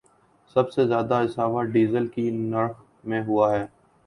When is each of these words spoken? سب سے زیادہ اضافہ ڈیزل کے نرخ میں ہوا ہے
سب 0.55 0.71
سے 0.71 0.85
زیادہ 0.87 1.15
اضافہ 1.23 1.63
ڈیزل 1.71 2.07
کے 2.07 2.29
نرخ 2.31 2.81
میں 3.03 3.21
ہوا 3.23 3.51
ہے 3.51 3.65